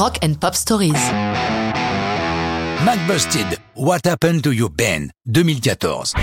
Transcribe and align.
Rock 0.00 0.16
and 0.24 0.32
Pop 0.40 0.54
Stories. 0.54 0.94
MacBusted, 2.86 3.58
What 3.76 3.98
Happened 4.06 4.40
to 4.44 4.50
Your 4.50 4.70
Band, 4.70 5.08
2014. 5.26 6.14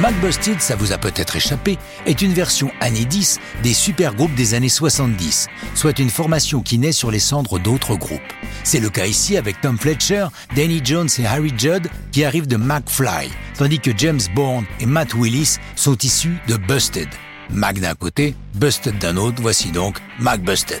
MacBusted, 0.00 0.60
ça 0.60 0.76
vous 0.76 0.92
a 0.92 0.98
peut-être 0.98 1.34
échappé, 1.34 1.78
est 2.06 2.22
une 2.22 2.32
version 2.32 2.70
années 2.80 3.06
10 3.06 3.40
des 3.64 3.74
super 3.74 4.14
groupes 4.14 4.36
des 4.36 4.54
années 4.54 4.68
70, 4.68 5.48
soit 5.74 5.98
une 5.98 6.10
formation 6.10 6.62
qui 6.62 6.78
naît 6.78 6.92
sur 6.92 7.10
les 7.10 7.18
cendres 7.18 7.58
d'autres 7.58 7.96
groupes. 7.96 8.20
C'est 8.62 8.78
le 8.78 8.88
cas 8.88 9.06
ici 9.06 9.36
avec 9.36 9.60
Tom 9.62 9.76
Fletcher, 9.76 10.28
Danny 10.54 10.80
Jones 10.84 11.08
et 11.18 11.26
Harry 11.26 11.52
Judd 11.58 11.88
qui 12.12 12.22
arrivent 12.22 12.46
de 12.46 12.56
McFly, 12.56 13.30
tandis 13.56 13.80
que 13.80 13.90
James 13.98 14.20
Bourne 14.36 14.64
et 14.78 14.86
Matt 14.86 15.14
Willis 15.14 15.56
sont 15.74 15.98
issus 15.98 16.38
de 16.46 16.56
Busted. 16.56 17.08
Mac 17.50 17.80
d'un 17.80 17.94
côté, 17.94 18.34
Busted 18.54 18.98
d'un 18.98 19.16
autre, 19.16 19.40
voici 19.40 19.70
donc 19.70 19.98
Mac 20.18 20.42
Busted. 20.42 20.80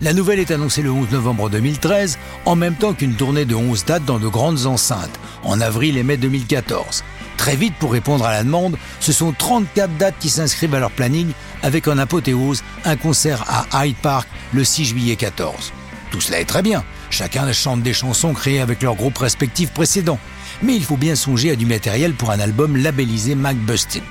La 0.00 0.12
nouvelle 0.12 0.40
est 0.40 0.50
annoncée 0.50 0.82
le 0.82 0.90
11 0.90 1.10
novembre 1.10 1.48
2013, 1.48 2.18
en 2.44 2.56
même 2.56 2.74
temps 2.74 2.92
qu'une 2.92 3.14
tournée 3.14 3.44
de 3.44 3.54
11 3.54 3.84
dates 3.84 4.04
dans 4.04 4.18
de 4.18 4.28
grandes 4.28 4.66
enceintes, 4.66 5.18
en 5.44 5.60
avril 5.60 5.96
et 5.96 6.02
mai 6.02 6.16
2014. 6.16 7.04
Très 7.36 7.56
vite, 7.56 7.74
pour 7.78 7.92
répondre 7.92 8.24
à 8.24 8.32
la 8.32 8.42
demande, 8.42 8.76
ce 9.00 9.12
sont 9.12 9.32
34 9.32 9.96
dates 9.96 10.18
qui 10.18 10.28
s'inscrivent 10.28 10.74
à 10.74 10.80
leur 10.80 10.90
planning, 10.90 11.30
avec 11.62 11.86
en 11.86 11.98
apothéose 11.98 12.62
un 12.84 12.96
concert 12.96 13.44
à 13.48 13.86
Hyde 13.86 13.96
Park 13.96 14.28
le 14.52 14.64
6 14.64 14.86
juillet 14.86 15.16
14. 15.16 15.72
Tout 16.10 16.20
cela 16.20 16.40
est 16.40 16.46
très 16.46 16.62
bien, 16.62 16.84
chacun 17.10 17.50
chante 17.52 17.82
des 17.82 17.92
chansons 17.92 18.34
créées 18.34 18.60
avec 18.60 18.82
leurs 18.82 18.96
groupes 18.96 19.18
respectifs 19.18 19.70
précédents, 19.70 20.18
mais 20.62 20.74
il 20.74 20.84
faut 20.84 20.96
bien 20.96 21.14
songer 21.14 21.52
à 21.52 21.56
du 21.56 21.66
matériel 21.66 22.14
pour 22.14 22.30
un 22.30 22.40
album 22.40 22.76
labellisé 22.76 23.34
Mac 23.34 23.56
Busted. 23.56 24.02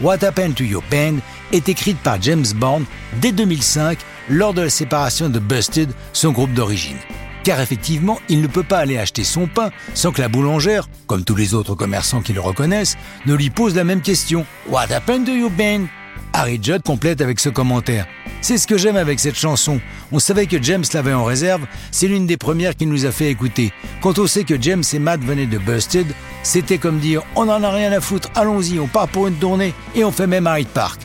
What 0.00 0.24
Happened 0.24 0.54
to 0.54 0.64
Your 0.64 0.82
Band 0.90 1.16
est 1.52 1.68
écrite 1.68 1.98
par 1.98 2.20
James 2.22 2.46
Bond 2.56 2.84
dès 3.20 3.32
2005 3.32 3.98
lors 4.30 4.54
de 4.54 4.62
la 4.62 4.70
séparation 4.70 5.28
de 5.28 5.38
Busted, 5.38 5.90
son 6.14 6.32
groupe 6.32 6.54
d'origine. 6.54 6.96
Car 7.44 7.60
effectivement, 7.60 8.18
il 8.30 8.40
ne 8.40 8.46
peut 8.46 8.62
pas 8.62 8.78
aller 8.78 8.96
acheter 8.96 9.24
son 9.24 9.46
pain 9.46 9.70
sans 9.92 10.10
que 10.10 10.22
la 10.22 10.28
boulangère, 10.28 10.88
comme 11.06 11.24
tous 11.24 11.36
les 11.36 11.52
autres 11.52 11.74
commerçants 11.74 12.22
qui 12.22 12.32
le 12.32 12.40
reconnaissent, 12.40 12.96
ne 13.26 13.34
lui 13.34 13.50
pose 13.50 13.74
la 13.74 13.84
même 13.84 14.00
question. 14.00 14.46
What 14.70 14.90
happened 14.90 15.26
to 15.26 15.32
your 15.32 15.50
band? 15.50 15.88
Harry 16.32 16.58
Judd 16.62 16.82
complète 16.82 17.20
avec 17.20 17.38
ce 17.38 17.50
commentaire. 17.50 18.06
C'est 18.42 18.56
ce 18.56 18.66
que 18.66 18.78
j'aime 18.78 18.96
avec 18.96 19.20
cette 19.20 19.36
chanson. 19.36 19.80
On 20.12 20.18
savait 20.18 20.46
que 20.46 20.62
James 20.62 20.84
l'avait 20.94 21.12
en 21.12 21.24
réserve, 21.24 21.66
c'est 21.90 22.08
l'une 22.08 22.26
des 22.26 22.38
premières 22.38 22.74
qu'il 22.74 22.88
nous 22.88 23.04
a 23.04 23.12
fait 23.12 23.30
écouter. 23.30 23.72
Quand 24.00 24.18
on 24.18 24.26
sait 24.26 24.44
que 24.44 24.60
James 24.60 24.82
et 24.92 24.98
Matt 24.98 25.20
venaient 25.22 25.46
de 25.46 25.58
Busted, 25.58 26.06
c'était 26.42 26.78
comme 26.78 27.00
dire 27.00 27.22
on 27.36 27.44
n'en 27.44 27.62
a 27.62 27.70
rien 27.70 27.92
à 27.92 28.00
foutre, 28.00 28.30
allons-y, 28.34 28.80
on 28.80 28.86
part 28.86 29.08
pour 29.08 29.26
une 29.26 29.34
tournée 29.34 29.74
et 29.94 30.04
on 30.04 30.12
fait 30.12 30.26
même 30.26 30.48
Hyde 30.50 30.68
Park. 30.68 31.02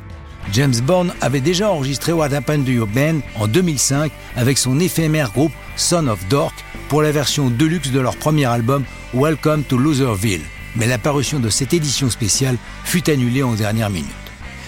James 0.54 0.76
Bond 0.84 1.08
avait 1.22 1.42
déjà 1.42 1.72
enregistré 1.72 2.14
What 2.14 2.34
Happened 2.34 2.66
to 2.66 2.72
Your 2.72 2.88
Band 2.88 3.20
en 3.36 3.48
2005 3.48 4.12
avec 4.38 4.58
son 4.58 4.80
éphémère 4.80 5.32
groupe 5.32 5.52
Son 5.76 6.08
of 6.08 6.26
Dork 6.30 6.54
pour 6.88 7.02
la 7.02 7.12
version 7.12 7.50
deluxe 7.50 7.92
de 7.92 8.00
leur 8.00 8.16
premier 8.16 8.46
album 8.46 8.86
Welcome 9.14 9.64
to 9.64 9.78
Loserville. 9.78 10.44
Mais 10.76 10.88
la 10.88 10.98
parution 10.98 11.40
de 11.40 11.50
cette 11.50 11.74
édition 11.74 12.10
spéciale 12.10 12.58
fut 12.84 13.10
annulée 13.10 13.44
en 13.44 13.54
dernière 13.54 13.90
minute. 13.90 14.25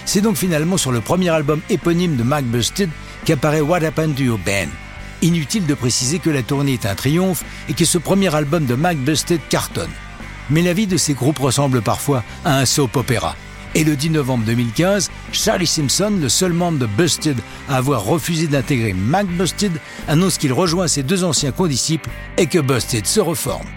C'est 0.08 0.22
donc 0.22 0.38
finalement 0.38 0.78
sur 0.78 0.94
le 0.94 1.02
premier 1.02 1.28
album 1.28 1.60
éponyme 1.70 2.16
de 2.16 2.24
Mac 2.24 2.46
Busted 2.46 2.90
qu'apparaît 3.26 3.60
What 3.60 3.84
Happened 3.84 4.16
to 4.16 4.24
Your 4.24 4.38
Band. 4.38 4.70
Inutile 5.22 5.66
de 5.66 5.74
préciser 5.74 6.20
que 6.20 6.30
la 6.30 6.44
tournée 6.44 6.76
est 6.76 6.86
un 6.86 6.96
triomphe 6.96 7.44
et 7.68 7.74
que 7.74 7.84
ce 7.84 7.98
premier 7.98 8.34
album 8.34 8.66
de 8.66 8.76
Mac 8.76 8.98
Busted 9.00 9.42
cartonne. 9.50 9.92
Mais 10.50 10.62
la 10.62 10.72
vie 10.72 10.88
de 10.88 10.96
ces 10.96 11.14
groupes 11.14 11.40
ressemble 11.40 11.82
parfois 11.82 12.24
à 12.46 12.58
un 12.58 12.66
soap 12.66 12.96
opéra. 12.96 13.36
Et 13.76 13.84
le 13.84 13.98
10 13.98 14.12
novembre 14.12 14.46
2015, 14.46 15.12
Charlie 15.34 15.68
Simpson, 15.68 16.14
le 16.22 16.30
seul 16.30 16.54
membre 16.54 16.80
de 16.80 16.86
Busted 16.86 17.38
à 17.68 17.76
avoir 17.76 18.06
refusé 18.06 18.48
d'intégrer 18.48 18.94
Mac 18.94 19.28
Busted, 19.28 19.74
annonce 20.08 20.38
qu'il 20.38 20.54
rejoint 20.54 20.88
ses 20.88 21.04
deux 21.04 21.26
anciens 21.26 21.52
condisciples 21.52 22.10
et 22.38 22.48
que 22.48 22.60
Busted 22.60 23.06
se 23.06 23.20
reforme. 23.20 23.68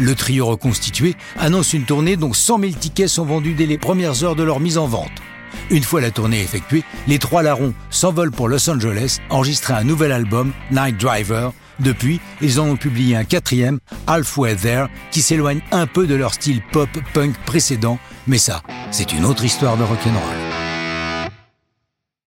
Le 0.00 0.16
trio 0.16 0.46
reconstitué 0.46 1.14
annonce 1.38 1.74
une 1.74 1.84
tournée 1.84 2.16
dont 2.16 2.32
100 2.32 2.58
000 2.58 2.72
tickets 2.72 3.08
sont 3.08 3.24
vendus 3.24 3.54
dès 3.54 3.66
les 3.66 3.78
premières 3.78 4.24
heures 4.24 4.34
de 4.34 4.42
leur 4.42 4.58
mise 4.58 4.78
en 4.78 4.88
vente. 4.88 5.22
Une 5.70 5.82
fois 5.82 6.00
la 6.00 6.10
tournée 6.10 6.40
effectuée, 6.40 6.84
les 7.06 7.18
trois 7.18 7.42
larrons 7.42 7.74
s'envolent 7.90 8.30
pour 8.30 8.48
Los 8.48 8.68
Angeles, 8.68 9.18
enregistrer 9.30 9.74
un 9.74 9.84
nouvel 9.84 10.12
album, 10.12 10.52
Night 10.70 10.98
Driver. 10.98 11.52
Depuis, 11.78 12.20
ils 12.40 12.58
en 12.60 12.68
ont 12.68 12.76
publié 12.76 13.16
un 13.16 13.24
quatrième, 13.24 13.80
Halfway 14.06 14.56
There, 14.56 14.86
qui 15.10 15.20
s'éloigne 15.20 15.60
un 15.72 15.86
peu 15.86 16.06
de 16.06 16.14
leur 16.14 16.34
style 16.34 16.62
pop-punk 16.72 17.36
précédent, 17.44 17.98
mais 18.26 18.38
ça, 18.38 18.62
c'est 18.90 19.12
une 19.12 19.24
autre 19.24 19.44
histoire 19.44 19.76
de 19.76 19.82
rock'n'roll. 19.82 20.45